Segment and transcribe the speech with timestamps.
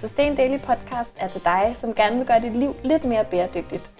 [0.00, 3.90] Sustain Daily Podcast er til dig, som gerne vil gøre dit liv lidt mere bæredygtigt.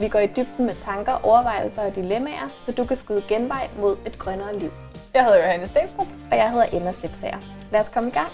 [0.00, 3.96] Vi går i dybden med tanker, overvejelser og dilemmaer, så du kan skyde genvej mod
[4.06, 4.70] et grønnere liv.
[5.14, 6.06] Jeg hedder Johanne Stenstrup.
[6.30, 7.38] Og jeg hedder Emma Slipsager.
[7.72, 8.28] Lad os komme i gang.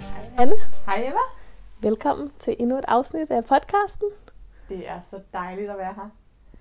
[0.00, 0.56] Hej Hanne.
[0.86, 1.24] Hej Emma.
[1.80, 4.08] Velkommen til endnu et afsnit af podcasten.
[4.68, 6.10] Det er så dejligt at være her.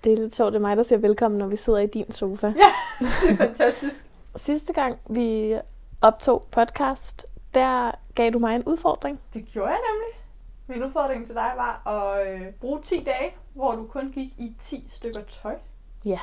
[0.04, 2.12] Det er lidt sjovt, det er mig, der siger velkommen, når vi sidder i din
[2.12, 2.48] sofa.
[2.48, 4.06] Ja, det er fantastisk.
[4.36, 5.60] Sidste gang vi
[6.02, 9.20] optog podcast, der gav du mig en udfordring.
[9.34, 10.20] Det gjorde jeg nemlig.
[10.68, 14.56] Min udfordring til dig var at øh, bruge 10 dage, hvor du kun gik i
[14.60, 15.56] 10 stykker tøj.
[16.06, 16.20] Ja,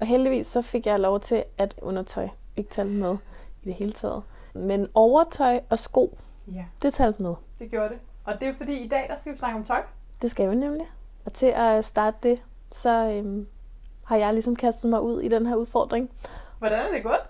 [0.00, 3.16] og heldigvis så fik jeg lov til at undertøj ikke talte med
[3.62, 4.22] i det hele taget.
[4.54, 6.18] Men overtøj og sko,
[6.54, 7.34] Ja, det talte med.
[7.58, 7.98] det gjorde det.
[8.24, 9.82] Og det er fordi i dag, der skal vi snakke om tøj.
[10.22, 10.86] Det skal vi nemlig.
[11.24, 13.46] Og til at starte det, så øhm,
[14.04, 16.10] har jeg ligesom kastet mig ud i den her udfordring.
[16.58, 17.20] Hvordan er det gået?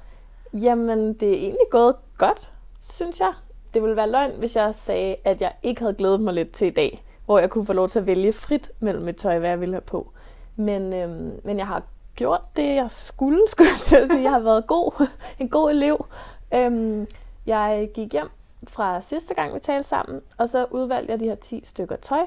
[0.55, 3.33] Jamen, det er egentlig gået godt, synes jeg.
[3.75, 6.67] Det ville være løgn, hvis jeg sagde, at jeg ikke havde glædet mig lidt til
[6.67, 9.49] i dag, hvor jeg kunne få lov til at vælge frit mellem mit tøj, hvad
[9.49, 10.13] jeg ville have på.
[10.57, 11.83] Men, øhm, men jeg har
[12.15, 14.23] gjort det, jeg skulle, skulle jeg til at sige.
[14.23, 15.07] Jeg har været god,
[15.39, 16.07] en god elev.
[16.55, 17.07] Øhm,
[17.47, 18.29] jeg gik hjem
[18.69, 22.27] fra sidste gang, vi talte sammen, og så udvalgte jeg de her 10 stykker tøj,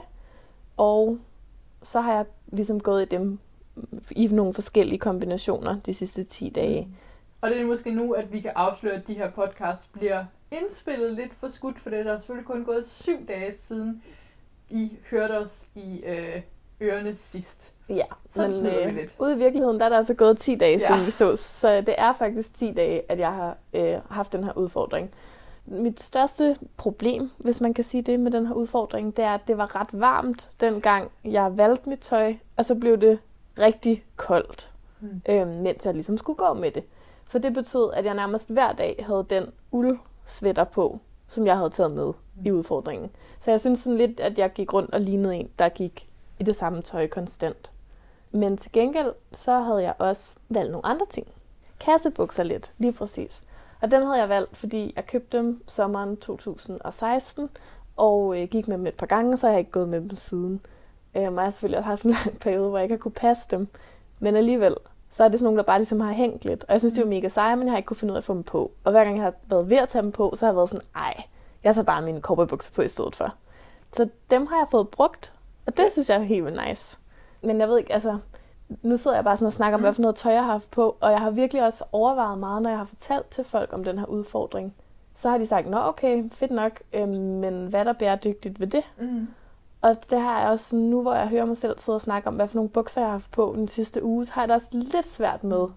[0.78, 1.18] og
[1.82, 3.40] så har jeg ligesom gået i dem
[4.12, 6.82] i nogle forskellige kombinationer de sidste 10 dage.
[6.82, 6.94] Mm.
[7.44, 11.12] Og det er måske nu, at vi kan afsløre, at de her podcasts bliver indspillet
[11.14, 14.04] lidt for skudt, for det er selvfølgelig kun gået syv dage siden,
[14.70, 16.42] I hørte os i øh,
[16.82, 17.74] ørerne sidst.
[17.90, 19.16] Ja, Sådan men øh, lidt.
[19.20, 20.88] ude i virkeligheden, der er der altså gået 10 dage Ja.
[20.88, 21.40] siden vi sås.
[21.40, 25.12] Så det er faktisk 10 dage, at jeg har øh, haft den her udfordring.
[25.66, 29.42] Mit største problem, hvis man kan sige det med den her udfordring, det er, at
[29.48, 33.20] det var ret varmt, dengang jeg valgte mit tøj, og så blev det
[33.60, 35.22] rigtig koldt, Mm.
[35.30, 36.84] øh, mens jeg ligesom skulle gå med det.
[37.28, 41.70] Så det betød, at jeg nærmest hver dag havde den uldsvætter på, som jeg havde
[41.70, 42.14] taget med
[42.46, 43.10] i udfordringen.
[43.40, 46.44] Så jeg synes sådan lidt, at jeg gik rundt og lignede en, der gik i
[46.44, 47.72] det samme tøj konstant.
[48.32, 51.28] Men til gengæld, så havde jeg også valgt nogle andre ting.
[51.80, 53.44] Kassebukser lidt, lige præcis.
[53.82, 57.50] Og dem havde jeg valgt, fordi jeg købte dem sommeren 2016,
[57.96, 60.16] og øh, gik med dem et par gange, så har jeg ikke gået med dem
[60.16, 60.62] siden.
[61.16, 63.12] Øhm, og jeg har selvfølgelig også haft en lang periode, hvor jeg ikke har kunne
[63.12, 63.68] passe dem.
[64.20, 64.76] Men alligevel,
[65.14, 66.64] så er det sådan nogle, der bare ligesom har hængt lidt.
[66.68, 68.22] Og jeg synes, de var mega seje, men jeg har ikke kunne finde ud af
[68.22, 68.72] at få dem på.
[68.84, 70.70] Og hver gang jeg har været ved at tage dem på, så har jeg været
[70.70, 71.24] sådan, ej,
[71.64, 73.34] jeg tager bare mine cowboybukser på i stedet for.
[73.94, 75.34] Så dem har jeg fået brugt,
[75.66, 76.98] og det synes jeg er helt vildt nice.
[77.42, 78.18] Men jeg ved ikke, altså,
[78.82, 79.84] nu sidder jeg bare sådan og snakker om, Mm.
[79.84, 82.62] hvad for noget tøj jeg har haft på, og jeg har virkelig også overvejet meget,
[82.62, 84.74] når jeg har fortalt til folk om den her udfordring.
[85.16, 88.68] Så har de sagt, nå okay, fedt nok, øhm, men hvad er der bæredygtigt ved
[88.68, 88.84] det?
[89.00, 89.28] Mm.
[89.84, 92.36] Og det har jeg også nu, hvor jeg hører mig selv sidde og snakke om,
[92.36, 94.56] hvad for nogle bukser jeg har haft på den sidste uge, så har jeg det
[94.56, 95.68] også lidt svært med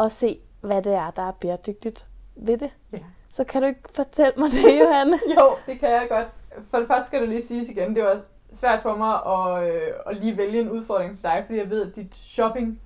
[0.00, 2.06] at se, hvad det er, der er bæredygtigt
[2.36, 2.70] ved det.
[2.92, 2.98] Ja.
[3.30, 5.20] Så kan du ikke fortælle mig det, Johanne?
[5.38, 6.26] Jo, det kan jeg godt.
[6.70, 8.20] For det første skal du lige sige igen, det var
[8.52, 11.86] svært for mig at, øh, at lige vælge en udfordring til dig, fordi jeg ved,
[11.86, 12.80] at dit shopping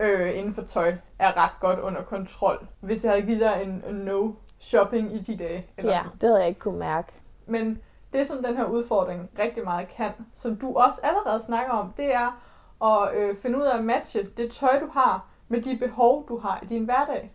[0.00, 2.66] øh, inden for tøj er ret godt under kontrol.
[2.80, 5.66] Hvis jeg havde givet dig en, en no shopping i de dage.
[5.76, 6.18] Eller ja, sådan.
[6.20, 7.12] det havde jeg ikke kunne mærke.
[7.46, 7.78] Men
[8.12, 12.14] det, som den her udfordring rigtig meget kan, som du også allerede snakker om, det
[12.14, 12.40] er
[12.84, 16.38] at øh, finde ud af at matche det tøj, du har, med de behov, du
[16.38, 17.32] har i din hverdag.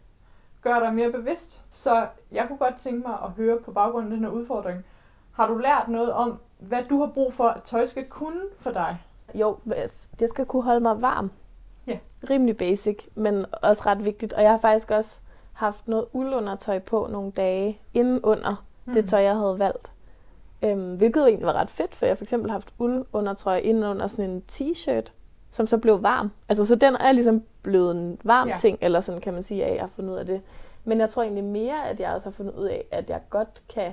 [0.61, 1.61] Gør dig mere bevidst.
[1.69, 4.85] Så jeg kunne godt tænke mig at høre på baggrund af den her udfordring.
[5.31, 8.71] Har du lært noget om, hvad du har brug for, at tøj skal kunne for
[8.71, 8.97] dig?
[9.33, 9.57] Jo,
[10.19, 11.31] det skal kunne holde mig varm.
[11.87, 11.97] Ja.
[12.29, 14.33] Rimelig basic, men også ret vigtigt.
[14.33, 15.19] Og jeg har faktisk også
[15.53, 18.93] haft noget uldundertøj på nogle dage inden under Hmm.
[18.93, 19.91] det tøj, jeg havde valgt.
[20.65, 23.83] Øhm, hvilket jo egentlig var ret fedt, for jeg har for eksempel haft uldundertrøj inden
[23.83, 25.11] under sådan en t-shirt,
[25.51, 26.31] som så blev varm.
[26.49, 28.55] Altså, så den er ligesom blevet en varm Ja.
[28.57, 30.41] ting, eller sådan kan man sige, at jeg har fundet ud af det.
[30.83, 33.61] Men jeg tror egentlig mere, at jeg også har fundet ud af, at jeg godt
[33.73, 33.91] kan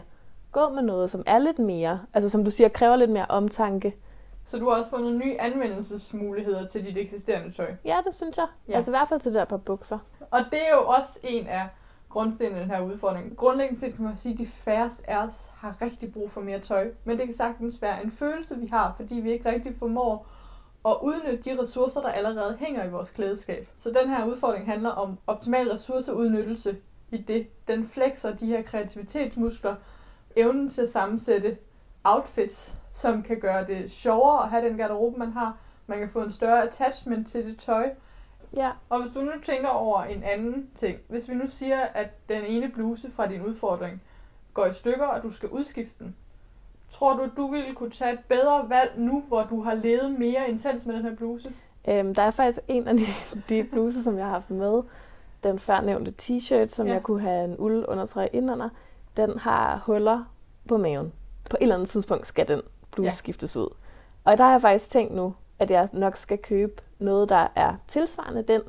[0.53, 3.97] gå med noget, som er lidt mere, altså som du siger, kræver lidt mere omtanke.
[4.45, 7.67] Så du har også fundet nye anvendelsesmuligheder til dit eksisterende tøj.
[7.85, 8.47] Ja, det synes jeg.
[8.69, 8.77] Ja.
[8.77, 9.99] Altså i hvert fald til det der par bukser.
[10.31, 11.69] Og det er jo også en af
[12.13, 13.37] grundstenen i den her udfordring.
[13.37, 16.59] Grundlæggende set kan man sige, at de færreste af os har rigtig brug for mere
[16.59, 16.91] tøj.
[17.05, 20.27] Men det kan sagtens være en følelse, vi har, fordi vi ikke rigtig formår
[20.87, 23.69] at udnytte de ressourcer, der allerede hænger i vores klædeskab.
[23.77, 26.77] Så den her udfordring handler om optimal ressourceudnyttelse
[27.11, 27.47] i det.
[27.69, 29.75] Den flexer de her kreativitetsmuskler,
[30.37, 31.57] evnen til at sammensætte
[32.05, 35.57] outfits, som kan gøre det sjovere at have den garderobe, man har.
[35.87, 37.91] Man kan få en større attachment til det tøj,
[38.57, 42.29] Ja, og hvis du nu tænker over en anden ting, hvis vi nu siger, at
[42.29, 44.03] den ene bluse fra din udfordring
[44.55, 46.17] går i stykker, og du skal udskifte den,
[46.91, 50.49] tror du, du ville kunne tage et bedre valg nu, hvor du har levet mere
[50.51, 51.53] intens med den her bluse?
[51.89, 53.05] øhm, der er faktisk en af de,
[53.49, 54.83] de bluser, som jeg har haft med,
[55.45, 56.93] den førnævnte t-shirt, som Ja.
[56.93, 58.69] jeg kunne have en uld undertrøje indenunder,
[59.17, 60.25] den har huller
[60.69, 61.13] på maven.
[61.51, 62.61] På et eller andet tidspunkt skal den
[62.91, 63.11] bluse Ja.
[63.11, 63.69] skiftes ud.
[64.25, 67.75] Og der har jeg faktisk tænkt nu, at jeg nok skal købe noget, der er
[67.89, 68.61] tilsvarende den,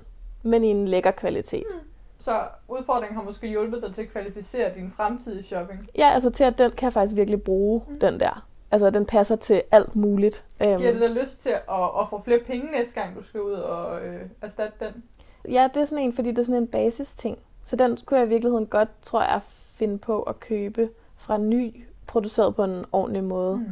[0.43, 1.65] men i en lækker kvalitet.
[1.73, 1.79] Mm.
[2.19, 5.89] Så udfordringen har måske hjulpet dig til at kvalificere din fremtidige shopping.
[5.97, 7.99] Ja, altså til at den kan jeg faktisk virkelig bruge, mm.
[7.99, 8.45] den der.
[8.71, 10.45] Altså den passer til alt muligt.
[10.61, 13.41] Øhm, Giver det dig lyst til at, at få flere penge næste gang, du skal
[13.41, 15.03] ud og øh, erstatte den?
[15.51, 17.37] Ja, det er sådan en, fordi det er sådan en basisting.
[17.63, 21.85] Så den kunne jeg i virkeligheden godt, tror jeg, finde på at købe fra ny,
[22.07, 23.57] produceret på en ordentlig måde.
[23.57, 23.65] Mm.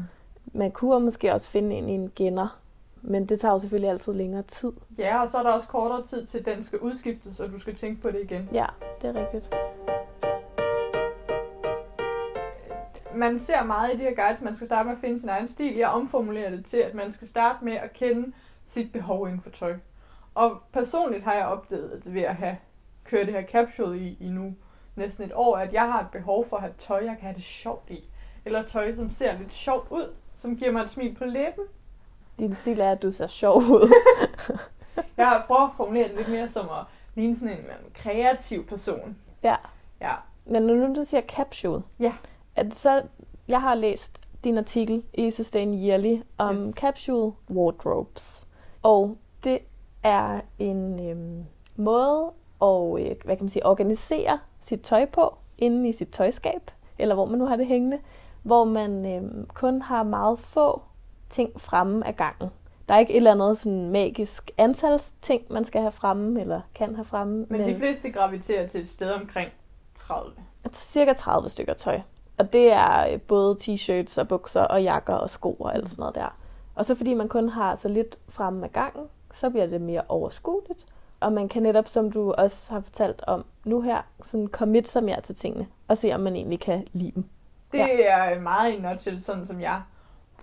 [0.53, 2.60] Man kunne måske også finde en i en genner,
[3.01, 4.71] men det tager jo selvfølgelig altid længere tid.
[4.97, 7.59] Ja, og så er der også kortere tid til, at den skal udskiftes, og du
[7.59, 8.49] skal tænke på det igen.
[8.53, 8.65] Ja,
[9.01, 9.53] det er rigtigt.
[13.15, 15.47] Man ser meget i de her guides, man skal starte med at finde sin egen
[15.47, 15.75] stil.
[15.75, 18.33] Jeg omformulerer det til, at man skal starte med at kende
[18.65, 19.73] sit behov inden for tøj.
[20.35, 22.57] Og personligt har jeg opdaget at ved at have
[23.03, 24.55] kørt det her capsule i, i nu
[24.95, 27.35] næsten et år, at jeg har et behov for at have tøj, jeg kan have
[27.35, 28.09] det sjovt i.
[28.45, 31.63] Eller tøj, som ser lidt sjovt ud, som giver mig et smil på læben.
[32.39, 33.91] Din stil er, at du ser sjov ud.
[35.17, 36.85] Jeg har prøvet at formulere det lidt mere som at
[37.15, 37.63] ligne sådan en
[37.93, 39.17] kreativ person.
[39.43, 39.55] ja.
[40.01, 40.13] Ja,
[40.45, 42.13] Men når nu du siger capsule, Ja.
[42.55, 43.01] er det så,
[43.47, 46.65] jeg har læst din artikel i Sustain Yearly om Yes.
[46.67, 46.75] yes.
[46.75, 48.47] capsule wardrobes.
[48.83, 49.59] Og det
[50.03, 51.45] er en øhm,
[51.75, 52.31] måde
[52.61, 57.15] at øh, hvad kan man sige, organisere sit tøj på inde i sit tøjskab, eller
[57.15, 57.99] hvor man nu har det hængende,
[58.43, 60.81] hvor man øhm, kun har meget få
[61.31, 62.49] ting fremme af gangen.
[62.89, 66.61] Der er ikke et eller andet sådan magisk antal ting, man skal have fremme, eller
[66.75, 67.45] kan have fremme.
[67.49, 69.49] men, men de fleste graviterer til et sted omkring
[69.95, 70.33] 30.
[70.71, 72.01] cirka 30 stykker tøj.
[72.37, 76.01] Og det er øh, både t-shirts og bukser og jakker og sko og alt sådan
[76.01, 76.37] noget der.
[76.75, 80.01] Og så fordi man kun har så lidt fremme af gangen, så bliver det mere
[80.09, 80.85] overskueligt.
[81.19, 85.03] Og man kan netop, som du også har fortalt om nu her, sådan commit sig
[85.03, 87.25] mere til tingene, og se om man egentlig kan lide dem.
[87.71, 88.33] Det ja.
[88.33, 89.81] er meget i nutshell, sådan som jeg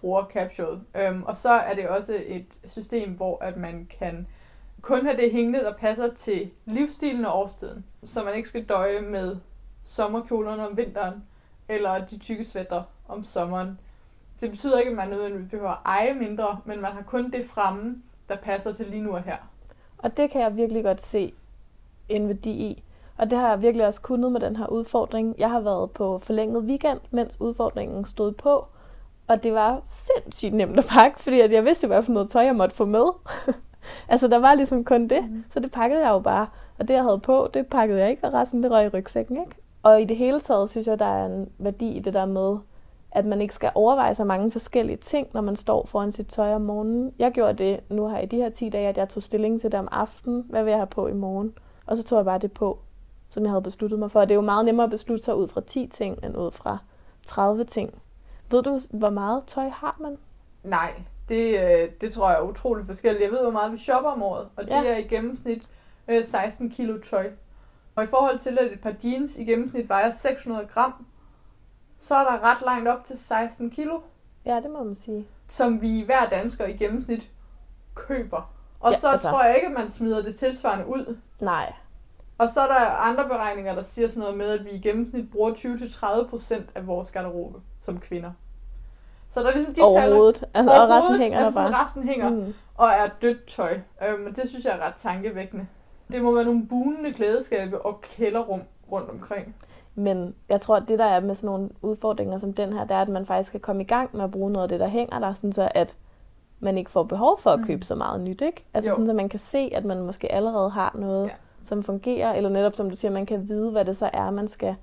[0.01, 0.81] bruger Capsule.
[0.95, 4.27] Øhm, og så er det også et system, hvor at man kan
[4.81, 7.85] kun have det hængende, der passer til livsstilen og årstiden.
[8.05, 9.37] Så man ikke skal døje med
[9.85, 11.25] sommerkjolerne om vinteren,
[11.69, 13.79] eller de tykke svætter om sommeren.
[14.41, 17.47] Det betyder ikke, at man nødvendigvis behøver at eje mindre, men man har kun det
[17.51, 17.97] fremme,
[18.29, 19.37] der passer til lige nu og her.
[19.99, 21.35] Og det kan jeg virkelig godt se
[22.09, 22.83] en værdi i.
[23.19, 25.35] Og det har jeg virkelig også kunnet med den her udfordring.
[25.39, 28.67] Jeg har været på forlænget weekend, mens udfordringen stod på.
[29.29, 32.43] Og det var sindssygt nemt at pakke, fordi at jeg vidste, hvad for noget tøj,
[32.43, 33.05] jeg måtte få med.
[34.09, 35.25] altså, der var ligesom kun det.
[35.25, 35.45] Mhm.
[35.51, 36.47] Så det pakkede jeg jo bare.
[36.79, 39.37] Og det, jeg havde på, det pakkede jeg ikke, og resten, det røg i rygsækken,
[39.37, 39.57] ikke?
[39.83, 42.59] Og i det hele taget, synes jeg, der er en værdi i det der med,
[43.11, 46.55] at man ikke skal overveje så mange forskellige ting, når man står foran sit tøj
[46.55, 47.13] om morgenen.
[47.19, 49.73] Jeg gjorde det nu her i de her 10 dage, at jeg tog stilling til
[49.73, 50.47] det om aftenen.
[50.49, 51.55] Hvad vil jeg have på i morgen?
[51.87, 52.79] Og så tog jeg bare det på,
[53.31, 54.21] som jeg havde besluttet mig for.
[54.21, 56.51] Og det er jo meget nemmere at beslutte sig ud fra 10 ting, end ud
[56.51, 56.79] fra
[57.27, 57.95] 30 ting.
[58.51, 60.19] Ved du, hvor meget tøj har man?
[60.63, 63.23] Nej, det, øh, det tror jeg er utroligt forskelligt.
[63.25, 64.85] Jeg ved, hvor meget vi shopper om året, og det Ja.
[64.87, 65.69] er i gennemsnit
[66.09, 67.31] øh, 16 kilo tøj.
[67.95, 71.07] Og i forhold til, at et par jeans i gennemsnit vejer 600 gram,
[71.99, 74.01] så er der ret langt op til 16 kilo,
[74.45, 75.27] Ja, det må man sige.
[75.49, 77.31] som vi hver dansker i gennemsnit
[77.95, 78.53] køber.
[78.81, 79.29] Og Ja, så altså.
[79.31, 81.17] tror jeg ikke, at man smider det tilsvarende ud.
[81.41, 81.73] Nej.
[82.39, 85.31] Og så er der andre beregninger, der siger sådan noget med, at vi i gennemsnit
[85.31, 88.31] bruger 20-30% af vores garderobe som kvinder.
[89.29, 90.45] Så der er ligesom de Overhovedet.
[90.55, 91.85] Altså, og resten hænger altså bare.
[91.85, 92.55] resten hænger Mm.
[92.75, 93.79] og er dødt tøj.
[94.09, 95.67] Øhm, og det synes jeg er ret tankevækkende.
[96.13, 98.61] Det må være nogle bunende klædeskabe og kælderrum
[98.93, 99.55] rundt omkring.
[99.95, 102.91] Men jeg tror, at det der er med sådan nogle udfordringer som den her, det
[102.91, 104.89] er, at man faktisk skal komme i gang med at bruge noget af det, der
[104.89, 105.97] hænger der, sådan så at
[106.61, 107.67] man ikke får behov for at Mm.
[107.67, 108.65] købe så meget nyt, ikke?
[108.75, 108.95] Altså Jo.
[108.95, 111.33] sådan, så man kan se, at man måske allerede har noget, ja.
[111.63, 114.49] som fungerer, eller netop som du siger, man kan vide, hvad det så er, man
[114.49, 114.77] skal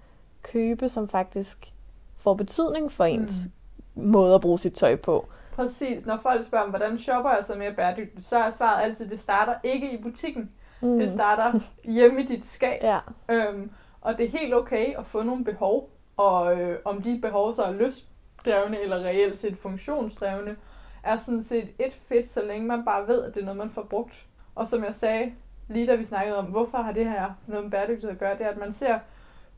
[0.43, 1.73] købe, som faktisk
[2.25, 3.49] får betydning for ens
[3.95, 4.03] mm.
[4.03, 5.27] måde at bruge sit tøj på.
[5.55, 6.05] Præcis.
[6.05, 9.19] Når folk spørger, hvordan shopper jeg så mere bæredygtigt, så er svaret altid, at det
[9.19, 10.51] starter ikke i butikken.
[10.81, 10.99] Mm.
[10.99, 11.59] Det starter
[11.95, 12.83] hjemme i dit skab.
[12.83, 12.99] Ja,
[13.31, 17.53] Øhm, og det er helt okay at få nogle behov, og øh, om de behov
[17.53, 20.55] så er lystdrevne eller reelt set funktionsdrevne,
[21.03, 23.69] er sådan set et fedt, så længe man bare ved, at det er noget, man
[23.69, 24.25] får brugt.
[24.55, 25.31] Og som jeg sagde,
[25.67, 28.45] lige da vi snakkede om, hvorfor har det her noget med bæredygtighed at gøre, det
[28.45, 28.99] er, at man ser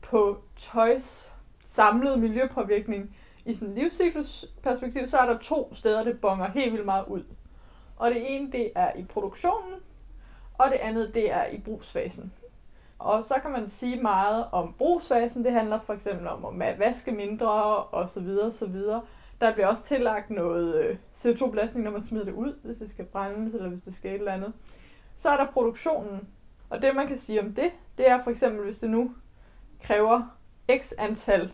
[0.00, 1.27] på tøjs
[1.68, 6.84] samlede miljøpåvirkning i sådan en livscyklusperspektiv, så er der to steder, det bonger helt vildt
[6.84, 7.22] meget ud.
[7.96, 9.74] Og det ene, det er i produktionen,
[10.58, 12.32] og det andet, det er i brugsfasen.
[12.98, 15.44] Og så kan man sige meget om brugsfasen.
[15.44, 19.02] Det handler for eksempel om at vaske mindre og så videre, så videre.
[19.40, 23.04] Der bliver også tillagt noget øh, CO2-belastning, når man smider det ud, hvis det skal
[23.04, 24.52] brændes eller hvis det skal et eller andet.
[25.16, 26.28] Så er der produktionen.
[26.70, 29.12] Og det, man kan sige om det, det er for eksempel, hvis det nu
[29.82, 30.37] kræver
[30.76, 31.52] x antal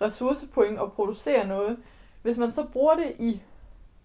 [0.00, 1.78] ressourcepoint at producere noget.
[2.22, 3.42] Hvis man så bruger det i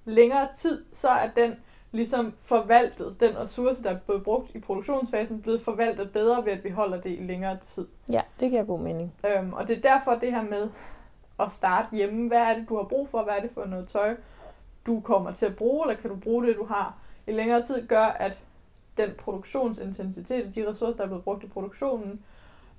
[0.05, 1.55] længere tid, så er den
[1.91, 6.63] ligesom forvaltet, den ressource, der er blevet brugt i produktionsfasen, blevet forvaltet bedre ved, at
[6.63, 7.87] vi holder det i længere tid.
[8.11, 9.13] Ja, det giver god mening.
[9.25, 10.69] Øhm, og det er derfor det her med
[11.39, 12.27] at starte hjemme.
[12.27, 13.23] Hvad er det, du har brug for?
[13.23, 14.15] Hvad er det for noget tøj,
[14.85, 16.97] du kommer til at bruge, eller kan du bruge det, du har
[17.27, 18.39] i længere tid, gør, at
[18.97, 22.23] den produktionsintensitet, de ressourcer, der er blevet brugt i produktionen,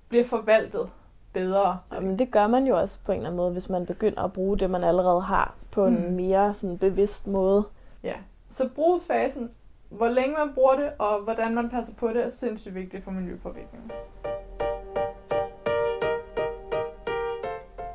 [0.08, 0.90] bliver forvaltet
[1.32, 1.78] bedre.
[1.92, 4.32] Jamen, det gør man jo også på en eller anden måde, hvis man begynder at
[4.32, 6.12] bruge det, man allerede har, på en Mm.
[6.14, 7.64] mere sådan bevidst måde.
[8.02, 8.14] Ja.
[8.48, 9.50] Så brugsfasen,
[9.88, 13.10] hvor længe man bruger det, og hvordan man passer på det, er sindssygt vigtigt for
[13.10, 13.90] miljøpåvirkningen.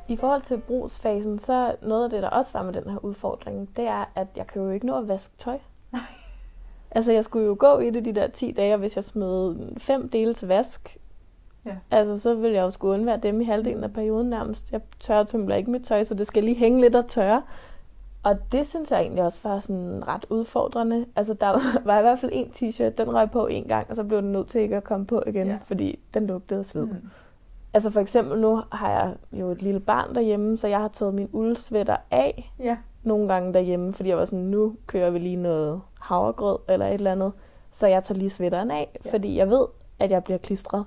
[0.07, 3.69] I forhold til brugsfasen, så noget af det, der også var med den her udfordring,
[3.77, 5.57] det er, at jeg kan jo ikke nå at vaske tøj.
[6.91, 9.55] Altså, jeg skulle jo gå i det de der 10 dage, og hvis jeg smed
[9.79, 10.97] fem dele til vask,
[11.65, 11.75] Ja.
[11.91, 14.71] altså, så vil jeg jo skulle undvære dem i halvdelen af perioden nærmest.
[14.71, 17.41] Jeg tørrer tømler ikke mit tøj, så det skal lige hænge lidt og tørre.
[18.23, 21.05] Og det synes jeg egentlig også var sådan ret udfordrende.
[21.15, 24.03] Altså, der var i hvert fald en t-shirt, den røg på en gang, og så
[24.03, 25.57] blev den nødt til ikke at komme på igen, Ja.
[25.65, 26.85] fordi den lugtede sved.
[26.85, 27.09] Mm.
[27.73, 31.13] Altså for eksempel nu har jeg jo et lille barn derhjemme, så jeg har taget
[31.13, 32.77] min uldsvætter af Ja.
[33.03, 36.93] nogle gange derhjemme, fordi jeg var sådan, nu kører vi lige noget havregrød eller et
[36.93, 37.31] eller andet,
[37.71, 39.11] så jeg tager lige sweateren af, ja.
[39.11, 39.65] fordi jeg ved,
[39.99, 40.85] at jeg bliver klistret.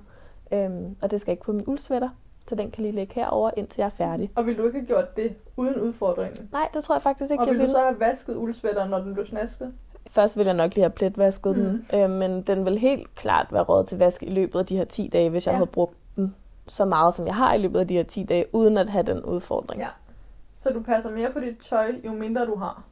[0.51, 2.09] Øhm, og det skal ikke på min uldsvætter,
[2.47, 4.31] så den kan lige ligge herover indtil jeg er færdig.
[4.35, 6.49] Og ville du ikke have gjort det uden udfordringen?
[6.51, 7.71] Nej, det tror jeg faktisk ikke, Og jeg ville du vil.
[7.73, 9.73] så have vasket uldsvætteren, når den blev snasket?
[10.11, 11.63] Først vil jeg nok lige have pletvasket Mm.
[11.63, 14.77] den, øh, men den vil helt klart være råd til vask i løbet af de
[14.77, 15.57] her 10 dage, hvis jeg ja.
[15.57, 16.35] havde brugt den
[16.67, 19.03] så meget, som jeg har i løbet af de her 10 dage, uden at have
[19.03, 19.81] den udfordring.
[19.81, 19.87] Ja.
[20.57, 22.83] Så du passer mere på dit tøj, jo mindre du har.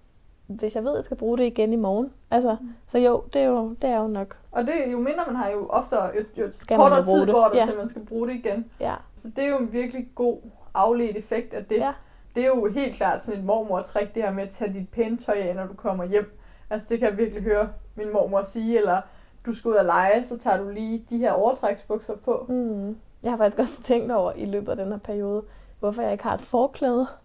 [0.48, 2.13] Hvis jeg ved, at jeg skal bruge det igen i morgen.
[2.32, 4.38] Altså, så jo, det er jo, det er jo nok.
[4.51, 7.34] Og det, jo mindre man har, jo oftere, jo, jo Skal kortere tid det.
[7.34, 7.66] går der, Ja.
[7.66, 8.66] til man skal bruge det igen.
[8.80, 10.38] Ja, Så det er jo en virkelig god
[10.74, 11.75] afledt effekt af det.
[11.77, 11.92] ja.
[12.36, 15.18] Det er jo helt klart sådan et mormor-trick, det her med at tage dit pæne
[15.18, 16.39] tøj af, når du kommer hjem.
[16.70, 19.01] Altså det kan jeg virkelig høre min mormor sige, eller
[19.46, 22.46] du skal ud og lege, så tager du lige de her overtræksbukser på.
[22.50, 22.98] Mm.
[23.24, 25.44] Jeg har faktisk også tænkt over i løbet af den her periode,
[25.80, 27.08] hvorfor jeg ikke har et forklæde.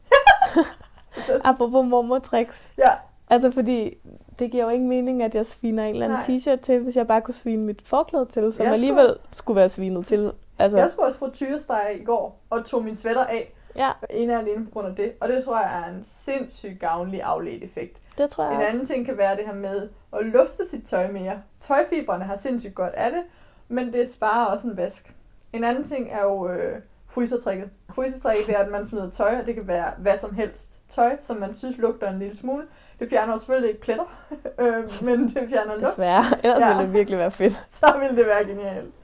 [1.44, 2.72] Apropos mormortricks.
[2.78, 2.90] Ja,
[3.30, 3.96] Altså, fordi
[4.38, 7.06] det giver jo ingen mening, at jeg sviner en eller anden t-shirt til, hvis jeg
[7.06, 10.32] bare kunne svine mit forklæde til, som Jeg alligevel skulle være svinet til.
[10.58, 14.30] Altså, jeg skulle også få tyresteg i går, og tog min sweater af, ja, en
[14.30, 15.12] af alene på grund af det.
[15.20, 17.96] Og det tror jeg er en sindssygt gavnlig afledt effekt.
[18.18, 18.68] det tror jeg En også.
[18.72, 21.42] anden ting kan være det her med at lufte sit tøj mere.
[21.60, 23.22] Tøjfibrene har sindssygt godt af det,
[23.68, 25.14] men det sparer også en vask.
[25.52, 26.80] En anden ting er jo øh,
[27.14, 27.70] frysertrækket.
[27.94, 30.80] Frysertrækket det er, at man smider tøj, og det kan være hvad som helst.
[30.88, 32.64] Tøj, som man synes lugter en lille smule.
[33.00, 34.04] Det fjerner selvfølgelig ikke pletter,
[34.60, 35.86] øh, men det fjerner lugt.
[35.86, 36.24] Desværre.
[36.44, 36.68] Ellers Ja.
[36.68, 37.66] ville det virkelig være fedt.
[37.70, 38.94] Så ville det være genialt.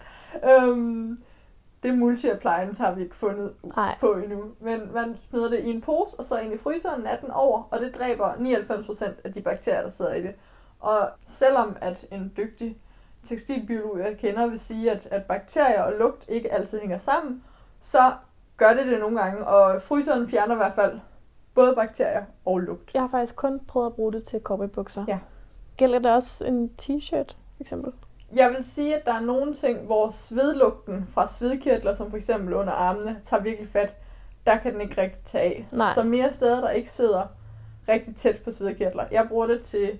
[0.51, 1.19] Øhm,
[1.83, 3.97] det multi-appliance har vi ikke fundet Nej.
[4.01, 4.45] på endnu.
[4.61, 7.81] Men man smider det i en pose, og så ind i fryseren natten over, og
[7.81, 10.35] det dræber 99% af de bakterier, der sidder i det.
[10.81, 12.79] Og selvom at en dygtig
[13.29, 17.45] tekstilbiolog, jeg kender, vil sige, at, at bakterier og lugt ikke altid hænger sammen,
[17.81, 18.13] så
[18.57, 21.01] gør det det nogle gange, og fryseren fjerner i hvert fald
[21.55, 22.95] både bakterier og lugt.
[22.95, 25.05] Jeg har faktisk kun prøvet at bruge det til cowboybukser.
[25.09, 25.19] Ja.
[25.77, 27.93] Gælder det også en t-shirt, for eksempel?
[28.35, 32.55] Jeg vil sige, at der er nogle ting, hvor svedlugten fra svedkirtler, som for eksempel
[32.55, 33.93] under armene, tager virkelig fat.
[34.47, 35.69] Der kan den ikke rigtig tage af.
[35.73, 35.95] Nej.
[35.95, 37.23] Så mere steder, der ikke sidder
[37.89, 39.05] rigtig tæt på svedkirtler.
[39.11, 39.99] Jeg bruger det til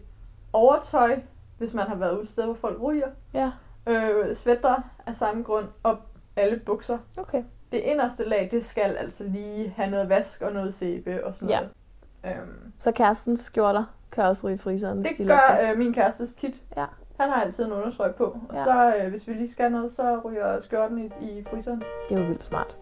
[0.53, 1.21] overtøj,
[1.59, 3.09] hvis man har været ude et sted, hvor folk ryger.
[3.35, 3.51] Ja,
[3.87, 4.75] Øh, sweater
[5.07, 5.97] af samme grund, og
[6.37, 6.99] alle bukser.
[7.17, 7.43] okay.
[7.73, 11.49] Det inderste lag, det skal altså lige have noget vask og noget sæbe og sådan
[11.49, 11.61] Ja.
[11.61, 12.37] noget.
[12.39, 16.27] Øhm, Så kærestens skjorter kan også ryge i fryseren, det de gør øh, min kæreste
[16.27, 16.63] tit.
[16.77, 16.85] Ja.
[17.21, 18.25] Han har altid en undertrøj på.
[18.49, 18.65] Og Ja.
[18.65, 21.83] så øh, hvis vi lige skal noget, så ryger skjorten i, i fryseren.
[22.09, 22.77] Det er jo vildt smart.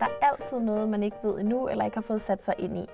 [0.00, 2.76] Der er altid noget, man ikke ved endnu, eller ikke har fået sat sig ind
[2.78, 2.86] i.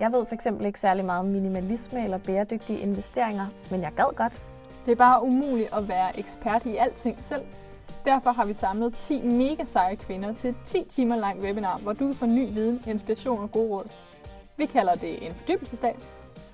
[0.00, 4.14] Jeg ved for eksempel ikke særlig meget om minimalisme eller bæredygtige investeringer, men jeg gad
[4.16, 4.42] godt.
[4.86, 7.42] Det er bare umuligt at være ekspert i alting selv.
[8.04, 11.92] Derfor har vi samlet 10 mega seje kvinder til et 10 timer langt webinar, hvor
[11.92, 13.88] du får ny viden, inspiration og gode råd.
[14.56, 15.98] Vi kalder det en fordybelsesdag.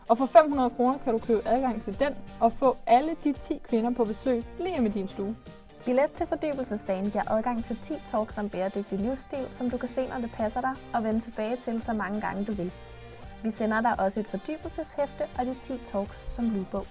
[0.08, 3.60] Og for 500 kroner kan du købe adgang til den og få alle de 10
[3.68, 5.36] kvinder på besøg lige med din stue.
[5.84, 10.08] Billet til fordybelsesdagen giver adgang til 10 talks om bæredygtig livsstil, som du kan se,
[10.08, 12.72] når det passer dig, og vende tilbage til så mange gange du vil.
[13.42, 16.86] Vi sender dig også et fordybelseshæfte og de 10 talks som lydbog.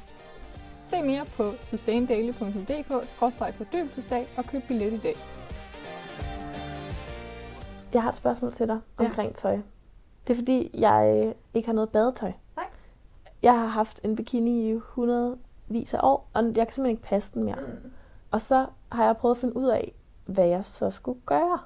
[0.90, 5.16] Se mere på sustaindaily.dk-fordybelsesdag og køb billet i dag.
[7.94, 9.06] Jeg har et spørgsmål til dig Ja.
[9.06, 9.58] omkring tøj.
[10.28, 12.32] Det er fordi, jeg ikke har noget badetøj.
[12.56, 12.66] Nej.
[13.42, 17.04] Jeg har haft en bikini i hundredvis vis af år, og jeg kan simpelthen ikke
[17.04, 17.56] passe den mere.
[17.56, 17.92] Mm.
[18.32, 19.94] Og så har jeg prøvet at finde ud af,
[20.26, 21.60] hvad jeg så skulle gøre.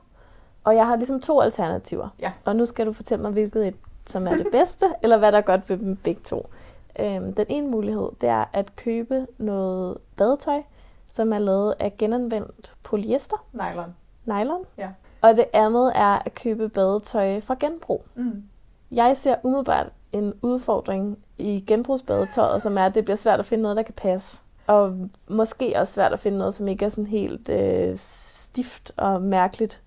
[0.64, 2.10] Og jeg har ligesom to alternativer.
[2.20, 2.32] Ja.
[2.46, 5.38] Og nu skal du fortælle mig, hvilket et, som er det bedste, eller hvad der
[5.38, 6.50] er godt ved dem begge to.
[7.00, 10.62] Øhm, den ene mulighed, det er at købe noget badetøj,
[11.10, 13.96] som er lavet af genanvendt polyester, Nylon.
[14.25, 14.66] nylon.
[14.77, 14.89] Ja.
[15.22, 18.06] Og det andet er at købe badetøj fra genbrug.
[18.16, 18.44] Mm.
[18.92, 23.62] Jeg ser umiddelbart en udfordring i genbrugsbadetøjet, som er, at det bliver svært at finde
[23.62, 24.42] noget, der kan passe.
[24.68, 29.22] Og måske også svært at finde noget, som ikke er sådan helt øh, stift og
[29.22, 29.82] mærkeligt.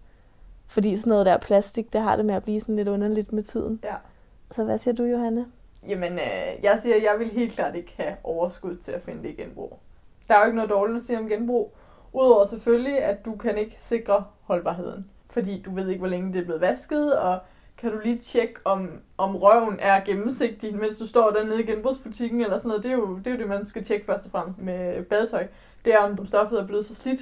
[0.67, 3.43] Fordi sådan noget der plastik, det har det med at blive sådan lidt underligt med
[3.43, 3.81] tiden.
[3.85, 3.95] Ja.
[4.51, 5.47] Så hvad siger du, Johanne?
[5.89, 9.23] Jamen, øh, jeg siger, at jeg vil helt klart ikke have overskud til at finde
[9.23, 9.79] det i genbrug.
[10.29, 11.77] Der er jo ikke noget dårligt at sige om genbrug.
[12.13, 15.11] Udover selvfølgelig, at du kan ikke sikre holdbarheden.
[15.31, 17.39] Fordi du ved ikke, hvor længe det er blevet vasket, og
[17.79, 22.41] kan du lige tjekke, om, om røven er gennemsigtig, mens du står dernede i genbrugsbutikken
[22.41, 22.85] eller sådan noget.
[22.85, 25.47] Det er, jo, det er jo det, man skal tjekke først og fremmest med badetøj.
[25.85, 27.21] Det er, om stoffet er blevet så slidt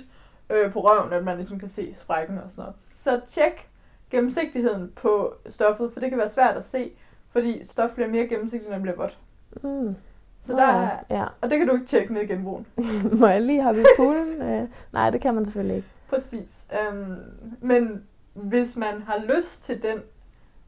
[0.50, 2.76] øh, på røven, at man ligesom kan se sprækken og sådan noget.
[2.94, 3.68] Så tjek
[4.10, 6.90] gennemsigtigheden på stoffet, for det kan være svært at se,
[7.30, 9.18] fordi stof bliver mere gennemsigtigt, når det bliver vådt.
[9.62, 9.94] Mm.
[10.42, 11.24] Så der er, ja.
[11.40, 12.66] og det kan du ikke tjekke ned i genbrugen.
[13.20, 14.42] Må jeg lige hoppe i poolen?
[14.52, 15.88] Øh, nej, det kan man selvfølgelig ikke.
[16.08, 16.66] Præcis.
[16.90, 17.16] Um,
[17.60, 18.04] men
[18.34, 19.98] hvis man har lyst til den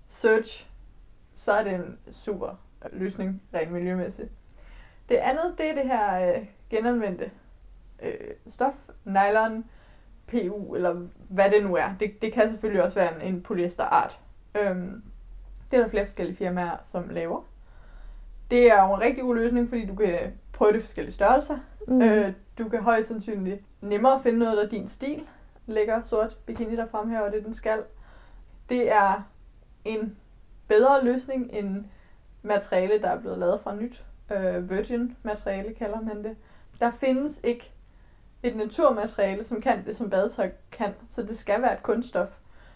[0.08, 0.66] search,
[1.34, 2.60] så er det en super
[2.92, 4.30] løsning rent miljømæssigt.
[5.08, 7.30] Det andet, det er det her øh, genanvendte
[8.02, 8.12] øh,
[8.48, 8.74] stof,
[9.04, 9.64] nylon,
[10.26, 11.88] PU, eller hvad det nu er.
[12.00, 14.20] Det, det kan selvfølgelig også være en, en polyesterart.
[14.54, 15.02] Øhm,
[15.70, 17.42] det er der flere forskellige firmaer, som laver.
[18.50, 20.18] Det er jo en rigtig god løsning, fordi du kan
[20.52, 21.58] prøve det i forskellige størrelser.
[21.88, 21.94] Mm.
[21.94, 22.02] Mm.
[22.02, 25.26] Øh, du kan højst sandsynligt nemmere finde noget, der er din stil.
[25.66, 27.82] Lækker sort bikini, der fremhæver det, den skal.
[28.68, 29.22] Det er
[29.84, 30.16] en
[30.68, 31.84] bedre løsning end
[32.42, 34.04] materiale, der er blevet lavet fra nyt.
[34.32, 36.36] Øh, virgin materiale kalder man det.
[36.80, 37.72] Der findes ikke
[38.42, 42.28] et naturmateriale, som kan det, som badetøj kan, så det skal være et kunststof.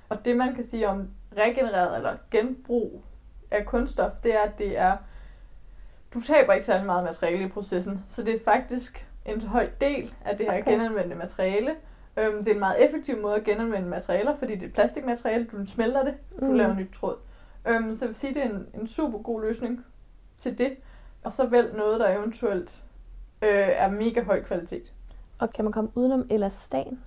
[0.09, 3.03] Og det, man kan sige om regenereret eller genbrug
[3.51, 4.97] af kunststof, det er, at det er,
[6.15, 10.15] du taber ikke særlig meget materiale i processen, så det er faktisk en høj del
[10.25, 10.73] af det her Okay.
[10.73, 11.75] genanvendte materiale.
[12.17, 15.67] Øhm, det er en meget effektiv måde at genanvende materialer, fordi det er plastikmateriale, du
[15.67, 16.55] smelter det, du Mm.
[16.55, 17.17] laver nyt tråd.
[17.69, 19.85] Øhm, så jeg vil sige, det er en, en super god løsning
[20.39, 20.77] til det.
[21.25, 22.85] Og så vælg noget, der eventuelt
[23.43, 24.93] øh, er mega høj kvalitet.
[25.39, 26.99] Og kan man komme udenom elastan?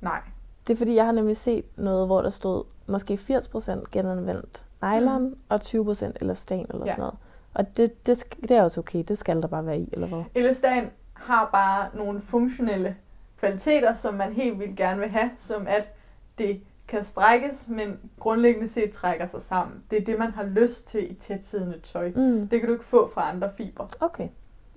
[0.00, 0.20] Nej.
[0.66, 5.22] Det er fordi, jeg har nemlig set noget, hvor der stod måske 80% genanvendt nylon
[5.22, 5.36] mm.
[5.48, 6.90] og 20% elastan eller Ja.
[6.90, 7.14] sådan noget.
[7.54, 9.04] Og det, det, det er også okay.
[9.08, 10.22] Det skal der bare være i, eller hvad?
[10.34, 12.96] Elastan har bare nogle funktionelle
[13.38, 15.94] kvaliteter, som man helt vildt gerne vil have, som at
[16.38, 19.82] det kan strækkes, men grundlæggende set trækker sig sammen.
[19.90, 22.12] Det er det, man har lyst til i tætsiddende tøj.
[22.16, 22.48] Mm.
[22.48, 23.86] Det kan du ikke få fra andre fiber.
[24.00, 24.28] Okay.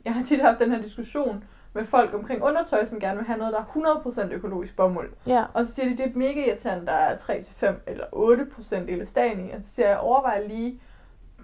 [0.06, 3.40] Jeg har tit haft den her diskussion med folk omkring undertøj, som gerne vil have
[3.40, 5.10] noget, der er 100% økologisk bomuld.
[5.28, 5.46] Ja.
[5.54, 9.52] Og så siger de, det er mega irriterende, der er 3-5 eller 8% elastan i.
[9.52, 10.82] Og så siger jeg, overvej lige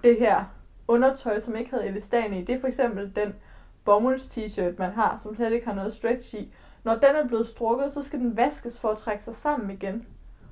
[0.04, 0.44] det her
[0.88, 2.44] undertøj, som ikke havde elastan i.
[2.44, 3.34] Det er for eksempel den
[3.86, 6.54] bomulds t-shirt, man har, som slet ikke har noget stretch i.
[6.84, 10.08] Når den er blevet strukket, så skal den vaskes for at trække sig sammen igen.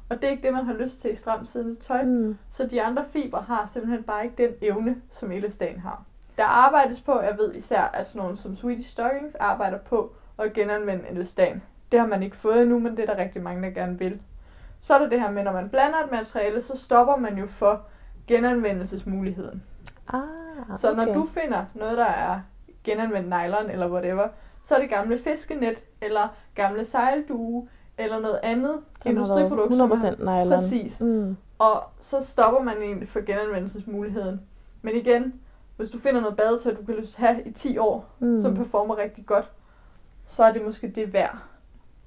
[0.09, 2.03] Og det er ikke det, man har lyst til i stramt siddende tøj.
[2.03, 2.37] Mm.
[2.51, 6.03] Så de andre fiber har simpelthen bare ikke den evne, som elastan har.
[6.37, 10.53] Der arbejdes på, jeg ved især, at sådan nogle som Swedish Stockings arbejder på at
[10.53, 11.61] genanvende elastan.
[11.91, 14.21] Det har man ikke fået endnu, men det er der rigtig mange, der gerne vil.
[14.81, 17.47] Så er der det her med, når man blander et materiale, så stopper man jo
[17.47, 17.81] for
[18.27, 19.63] genanvendelsesmuligheden.
[20.13, 20.21] Ah,
[20.77, 21.05] Så okay.
[21.05, 22.39] når du finder noget, der er
[22.83, 24.27] genanvendt nylon eller whatever,
[24.65, 27.67] så er det gamle fiskenet, eller gamle sejldue,
[27.97, 29.75] eller noget andet industriprodukt.
[29.75, 30.47] som har- 100% nylon.
[30.59, 30.99] Præcis.
[30.99, 31.37] Mm.
[31.59, 34.41] Og så stopper man egentlig for genanvendelsesmuligheden.
[34.81, 35.33] Men igen,
[35.77, 38.41] hvis du finder noget badetøj, du kan have i 10 år, Mm.
[38.41, 39.51] som performer rigtig godt,
[40.27, 41.37] så er det måske det værd.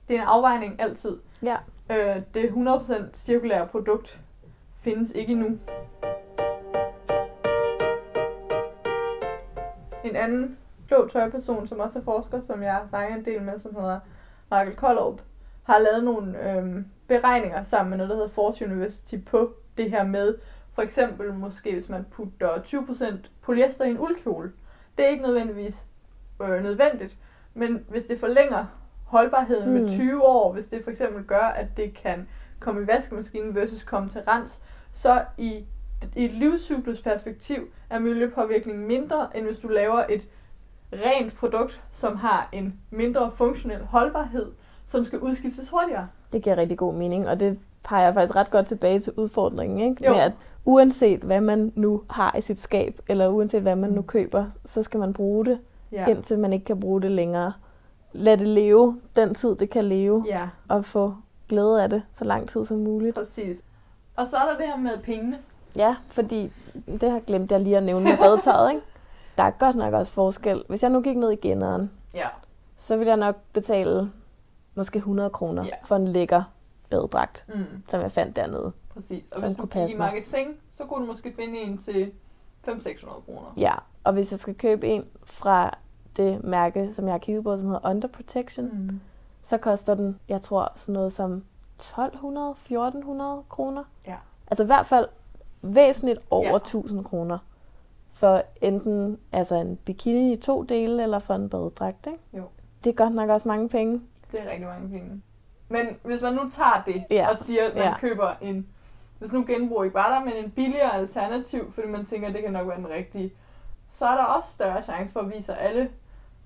[0.08, 1.16] Det er en afvejning altid.
[1.42, 1.56] Ja.
[1.90, 4.20] Øh, det 100% cirkulære produkt
[4.80, 5.58] findes ikke endnu.
[10.04, 13.58] En anden klog tøjperson, som også er forsker, som jeg har snakket en del med,
[13.58, 14.00] som hedder
[14.50, 15.20] Michael Kollerup,
[15.62, 20.04] har lavet nogle øhm, beregninger sammen med noget, der hedder Fortune University på det her
[20.04, 20.34] med,
[20.76, 24.52] for eksempel måske hvis man putter 20% polyester i en uldkjole.
[24.98, 25.86] Det er ikke nødvendigvis
[26.42, 27.18] øh, nødvendigt,
[27.54, 28.64] men hvis det forlænger
[29.04, 29.80] holdbarheden mm.
[29.80, 32.28] Med 20 år, hvis det for eksempel gør, at det kan
[32.60, 34.62] komme i vaskemaskinen versus komme til rens,
[34.92, 35.64] så i,
[36.16, 40.28] i et livscyklusperspektiv er miljøpåvirkningen mindre, end hvis du laver et
[40.92, 44.52] rent produkt, som har en mindre funktionel holdbarhed,
[44.86, 46.08] som skal udskiftes hurtigere.
[46.32, 50.04] Det giver rigtig god mening, og det peger faktisk ret godt tilbage til udfordringen, ikke?
[50.06, 50.12] Jo.
[50.12, 50.32] Med at
[50.64, 54.82] uanset hvad man nu har i sit skab, eller uanset hvad man nu køber, så
[54.82, 55.58] skal man bruge det
[55.92, 56.06] Ja.
[56.06, 57.52] indtil man ikke kan bruge det længere.
[58.12, 61.14] Lad det leve den tid, det kan leve, ja, og få
[61.48, 63.14] glæde af det så lang tid som muligt.
[63.16, 63.58] præcis.
[64.16, 65.38] Og så er der det her med pengene.
[65.76, 66.52] Ja, fordi
[67.00, 68.82] det har glemt jeg lige at nævne med badetøjet, ikke?
[69.38, 70.62] Der er godt nok også forskel.
[70.68, 72.26] Hvis jeg nu gik ned i generen, Ja.
[72.76, 74.10] så ville jeg nok betale
[74.74, 75.70] måske 100 kroner Ja.
[75.84, 76.42] for en lækker
[76.90, 78.72] badedragt, Mm, som jeg fandt dernede.
[78.94, 79.24] præcis.
[79.32, 82.12] Og hvis du gik i magasin, så kunne du måske finde en til
[82.68, 83.52] 500-600 kroner.
[83.56, 85.78] Ja, og hvis jeg skal købe en fra
[86.16, 89.00] det mærke, som jeg har kigget på, som hedder Under Protection, Mm.
[89.42, 91.44] så koster den, jeg tror, sådan noget som
[91.78, 93.84] 1200, 1400 kroner.
[94.06, 94.16] Ja.
[94.50, 95.08] Altså i hvert fald
[95.62, 96.56] væsentligt over ja.
[96.56, 97.38] 1000 kroner.
[98.12, 102.18] For enten altså en bikini i to dele, eller for en badedragt, ikke?
[102.36, 102.42] Jo.
[102.84, 104.00] Det er godt nok også mange penge.
[104.32, 105.22] Det er rigtig mange penge.
[105.68, 107.30] Men hvis man nu tager det Ja.
[107.30, 107.98] og siger, at man Ja.
[107.98, 108.66] køber en...
[109.18, 112.42] Hvis nu genbrug ikke var der, men en billigere alternativ, fordi man tænker, at det
[112.42, 113.32] kan nok være den rigtige,
[113.86, 115.90] så er der også større chance for at vise alle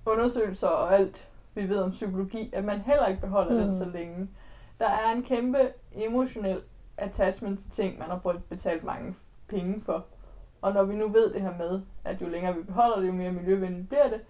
[0.07, 3.59] undersøgelser og alt, vi ved om psykologi, at man heller ikke beholder mm.
[3.65, 4.29] den så længe.
[4.79, 6.61] Der er en kæmpe emotionel
[6.97, 9.15] attachment til ting, man har brugt betalt mange
[9.49, 10.05] penge for.
[10.63, 13.13] Og når vi nu ved det her med, at jo længere vi beholder det, jo
[13.13, 14.21] mere miljøvenligt bliver det,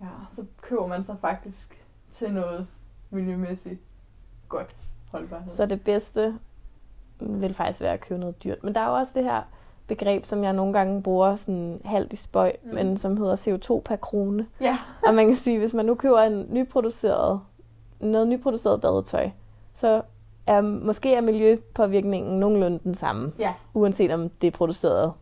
[0.00, 2.66] ja, så køber man sig faktisk til noget
[3.14, 3.80] miljømæssigt
[4.48, 4.74] godt
[5.12, 5.48] holdbarhed.
[5.50, 6.34] Så det bedste
[7.20, 8.64] vil faktisk være at købe noget dyrt.
[8.64, 9.42] Men der er jo også det her
[9.86, 12.74] begreb, som jeg nogle gange bruger sådan halvt i spøj, Mm.
[12.74, 14.46] men som hedder CO2 per krone.
[14.60, 17.40] Ja, Og man kan sige, hvis man nu køber en nyproduceret,
[18.00, 19.30] noget nyproduceret badetøj,
[19.74, 20.02] så
[20.46, 25.12] er måske er miljøpåvirkningen nogenlunde den samme, ja, uanset om det er produceret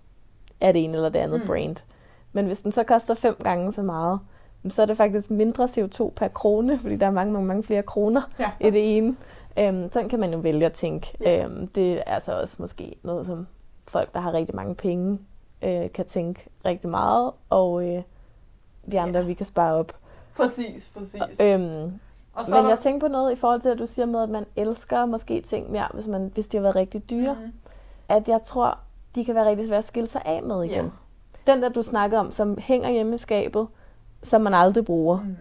[0.60, 1.46] af det ene eller det andet mm.
[1.46, 1.76] brand.
[2.32, 4.20] Men hvis den så koster fem gange så meget,
[4.68, 7.82] så er det faktisk mindre CO2 per krone, fordi der er mange, mange, mange flere
[7.82, 8.50] kroner ja.
[8.60, 9.16] i det ene.
[9.58, 11.16] Øhm, sådan kan man jo vælge at tænke.
[11.20, 11.44] Ja.
[11.44, 13.46] Øhm, det er altså også måske noget, som
[13.88, 15.18] folk, der har rigtig mange penge,
[15.62, 18.02] øh, kan tænke rigtig meget, og øh,
[18.84, 19.26] vi andre, Ja.
[19.26, 19.92] vi kan spare op.
[20.36, 21.40] Præcis, præcis.
[21.40, 21.92] Øhm,
[22.34, 24.44] og men jeg tænker på noget i forhold til, at du siger med, at man
[24.56, 27.36] elsker måske ting mere, hvis, man, hvis de har været rigtig dyre.
[27.44, 27.52] Mm.
[28.08, 28.78] At jeg tror,
[29.14, 30.92] de kan være rigtig svære at skille sig af med igen.
[31.46, 31.52] Ja.
[31.52, 33.66] Den der, du snakkede om, som hænger hjemme i skabet,
[34.22, 35.20] som man aldrig bruger.
[35.20, 35.36] Mm.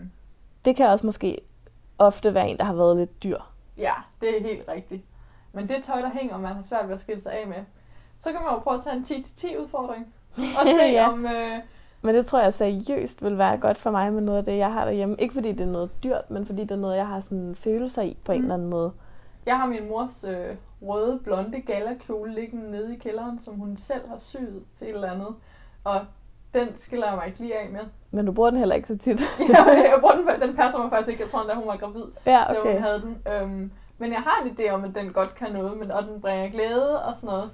[0.65, 1.37] Det kan også måske
[1.99, 3.37] ofte være en, der har været lidt dyr.
[3.77, 5.03] Ja, det er helt rigtigt.
[5.53, 7.57] Men det tøj, der hænger, man har svært ved at skille sig af med,
[8.19, 10.13] så kan man jo prøve at tage en 10-10 udfordring.
[10.37, 11.09] Og se Ja.
[11.09, 11.25] om...
[11.25, 11.59] Øh,
[12.01, 14.73] Men det tror jeg seriøst vil være godt for mig med noget af det, jeg
[14.73, 15.15] har derhjemme.
[15.19, 18.01] Ikke fordi det er noget dyrt, men fordi det er noget, jeg har sådan følelser
[18.01, 18.43] i på en Mm.
[18.45, 18.91] eller anden måde.
[19.45, 24.09] jeg har min mors øh, røde, blonde galakjole liggende nede i kælderen, som hun selv
[24.09, 25.35] har syet til et eller andet.
[25.83, 25.99] Og
[26.53, 27.79] den skiller jeg mig ikke lige af med.
[28.11, 29.21] Men du bruger den heller ikke så tit.
[29.49, 31.23] jeg bruger den, den passer mig faktisk ikke.
[31.23, 32.03] Jeg tror endda, hun var gravid.
[32.25, 32.69] ja, okay.
[32.69, 33.33] da hun havde den.
[33.33, 36.21] Øhm, men jeg har en idé om, at den godt kan noget, men, og den
[36.21, 37.49] bringer glæde og sådan noget.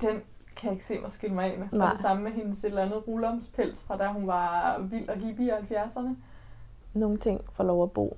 [0.00, 0.22] Den
[0.56, 1.66] kan jeg ikke se mig skille mig af med.
[1.72, 1.86] Nej.
[1.86, 5.16] Og det samme med hendes et eller andet rullermspels fra da hun var vild og
[5.16, 6.08] hippie i 70'erne.
[6.94, 8.16] Nogle ting får lov at bo,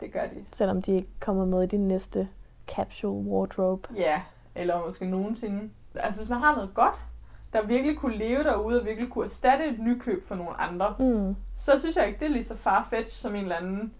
[0.00, 0.44] Det gør de.
[0.52, 2.28] selvom de ikke kommer med i din næste
[2.68, 3.88] capsule wardrobe.
[3.96, 4.22] Ja,
[4.54, 5.70] eller måske nogensinde.
[5.94, 6.94] Altså hvis man har noget godt,
[7.52, 11.36] der virkelig kunne leve derude og virkelig kunne erstatte et nykøb for nogle andre, Mm,
[11.56, 13.92] så synes jeg ikke, det er lige så farfetch som en eller anden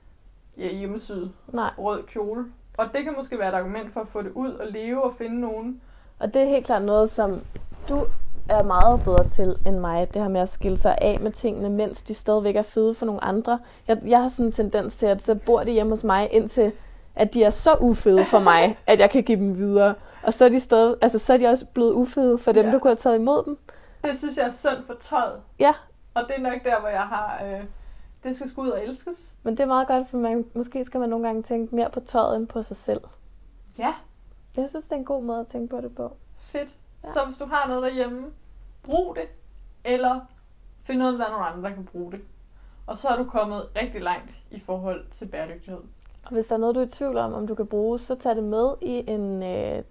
[0.58, 2.44] ja, hjemmesyd nej, rød kjole.
[2.78, 5.14] Og det kan måske være et argument for at få det ud og leve og
[5.18, 5.80] finde nogen,
[6.18, 7.40] og det er helt klart noget, som
[7.88, 8.04] du
[8.48, 10.14] er meget bedre til end mig.
[10.14, 13.06] Det her med at skille sig af med tingene, mens de stadigvæk er fede for
[13.06, 13.58] nogle andre.
[13.88, 16.72] Jeg, jeg har sådan en tendens til, at så bor de hjemme hos mig, indtil
[17.14, 19.94] at de er så ufede for mig, at jeg kan give dem videre.
[20.26, 22.72] Og så er de, stadig, altså, så er de også blevet ufede for dem, Ja.
[22.72, 23.58] der kunne have taget imod dem.
[24.04, 25.42] Det synes jeg er sundt for tøjet.
[25.58, 25.72] Ja,
[26.14, 27.42] Og det er nok der, hvor jeg har...
[27.44, 27.64] Øh,
[28.24, 29.34] det skal sgu ud og elskes.
[29.42, 32.00] men det er meget godt, for man, måske skal man nogle gange tænke mere på
[32.00, 33.00] tøjet end på sig selv.
[33.78, 33.94] Ja,
[34.56, 36.16] Jeg synes, det er en god måde at tænke på det på.
[36.38, 36.68] fedt.
[37.04, 37.08] Ja.
[37.12, 38.26] Så hvis du har noget derhjemme,
[38.82, 39.28] brug det.
[39.84, 40.20] Eller
[40.82, 42.20] find ud af, hvad nogle andre der kan bruge det.
[42.86, 45.80] Og så er du kommet rigtig langt i forhold til bæredygtighed.
[46.24, 48.14] Og hvis der er noget, du er i tvivl om, om du kan bruge, så
[48.14, 49.42] tag det med i en...
[49.42, 49.82] Øh,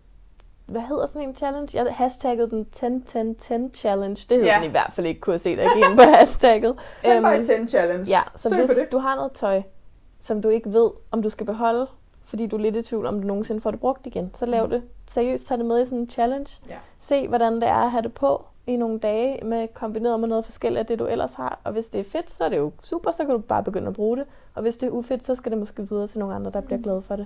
[0.65, 1.83] hvad hedder sådan en challenge?
[1.83, 4.25] Jeg hashtaggede den 10-10-10 challenge.
[4.29, 4.55] Det hed Ja.
[4.57, 6.75] den i hvert fald ikke, kunne jeg se, der gik ind på hashtagget.
[7.03, 8.05] 10 Øhm, by 10 challenge.
[8.07, 9.61] Ja, så Søg hvis du har noget tøj,
[10.19, 11.87] som du ikke ved, om du skal beholde,
[12.23, 14.63] fordi du er lidt i tvivl, om du nogensinde får det brugt igen, så lav
[14.63, 14.69] Mm.
[14.69, 14.81] det.
[15.07, 16.61] Seriøst, tag det med i sådan en challenge.
[16.69, 16.75] Ja.
[16.99, 20.45] Se, hvordan det er at have det på i nogle dage, med kombineret med noget
[20.45, 21.59] forskelligt af det, du ellers har.
[21.63, 23.87] Og hvis det er fedt, så er det jo super, så kan du bare begynde
[23.87, 24.25] at bruge det.
[24.55, 26.65] Og hvis det er ufedt, så skal det måske videre til nogle andre, der Mm.
[26.65, 27.25] bliver glade for det.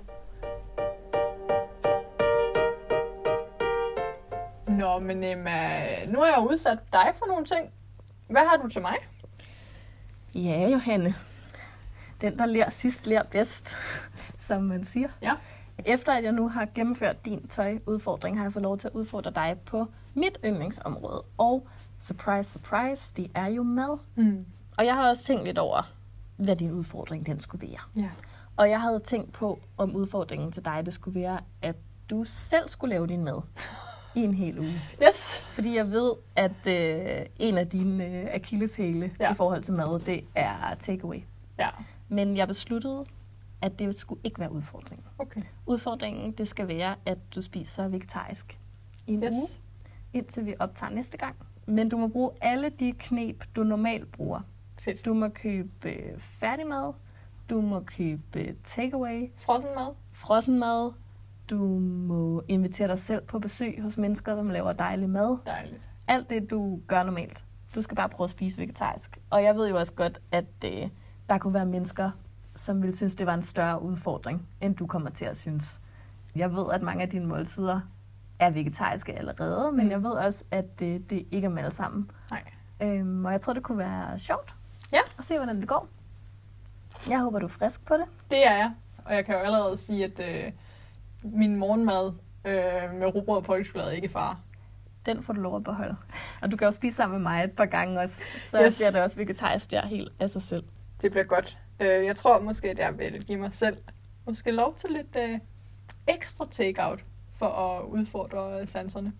[5.00, 7.70] Nå, men Emma, nu har jeg udsat dig for nogle ting.
[8.28, 8.96] Hvad har du til mig?
[10.36, 11.14] Ja, Johanne.
[12.22, 13.76] Den, der lærer sidst, lærer bedst,
[14.40, 15.10] som man siger.
[15.22, 15.34] Ja.
[15.86, 19.32] Efter at jeg nu har gennemført din tøjudfordring, har jeg fået lov til at udfordre
[19.32, 21.24] dig på mit yndlingsområde.
[21.38, 21.68] Og
[22.00, 23.98] surprise, surprise, det er jo mad.
[24.16, 24.46] Mm.
[24.78, 25.92] Og jeg har også tænkt lidt over,
[26.38, 28.04] hvad din udfordring den skulle være.
[28.04, 28.10] Ja.
[28.58, 31.76] Og jeg havde tænkt på, om udfordringen til dig, det skulle være, at
[32.10, 33.42] du selv skulle lave din mad
[34.16, 34.74] i en hel uge.
[35.08, 35.40] Yes.
[35.50, 39.32] Fordi jeg ved, at øh, en af dine øh, akilleshæle Ja.
[39.32, 41.20] i forhold til mad, det er takeaway.
[41.60, 41.70] Ja.
[42.10, 43.06] Men jeg besluttede,
[43.62, 45.06] at det skulle ikke være udfordringen.
[45.20, 45.42] Okay.
[45.66, 48.60] Udfordringen, det skal være, at du spiser vegetarisk
[49.08, 49.32] i en Yes.
[49.34, 49.48] uge,
[50.14, 51.36] indtil vi optager næste gang.
[51.66, 54.42] Men du må bruge alle de knep, du normalt bruger.
[54.82, 55.06] Fedt.
[55.06, 56.94] Du må købe øh, færdigmad,
[57.50, 59.94] du må købe øh, takeaway, Frossen mad.
[60.12, 60.92] frossen mad,
[61.50, 65.38] du må invitere dig selv på besøg hos mennesker, som laver dejlig mad.
[65.46, 65.82] Dejligt.
[66.08, 67.44] Alt det, du gør normalt.
[67.76, 69.18] Du skal bare prøve at spise vegetarisk.
[69.30, 70.90] Og jeg ved jo også godt, at øh,
[71.30, 72.12] der kunne være mennesker,
[72.56, 75.82] som ville synes, det var en større udfordring, end du kommer til at synes.
[76.36, 77.80] Jeg ved, at mange af dine måltider
[78.40, 79.92] er vegetariske allerede, men Mm.
[79.92, 82.12] jeg ved også, at det, det ikke er med alle sammen.
[82.32, 82.44] Nej.
[82.82, 84.56] Øhm, og jeg tror, det kunne være sjovt
[84.94, 85.00] Ja.
[85.18, 85.88] at se, hvordan det går.
[87.10, 88.06] Jeg håber, du er frisk på det.
[88.32, 88.72] Det er jeg.
[89.06, 90.52] Og jeg kan jo allerede sige, at øh,
[91.24, 92.12] min morgenmad
[92.46, 94.40] øh, med rugbrød og pålægtschokolade ikke far.
[95.06, 95.96] Den får du lov at beholde.
[96.42, 98.78] Og du kan jo spise sammen med mig et par gange også, så Yes.
[98.78, 100.64] bliver det også vegetarisk der helt af sig selv.
[101.02, 101.58] Det bliver godt.
[101.80, 103.78] Øh, jeg tror måske, at jeg vil give mig selv
[104.26, 105.40] måske lov til lidt øh,
[106.08, 107.04] ekstra takeout
[107.38, 109.14] for at udfordre sanserne.